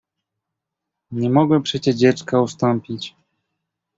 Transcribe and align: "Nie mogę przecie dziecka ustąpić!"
"Nie 1.11 1.29
mogę 1.29 1.63
przecie 1.63 1.95
dziecka 1.95 2.41
ustąpić!" 2.41 3.15